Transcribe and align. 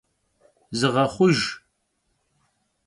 Zığexhujj! 0.79 1.41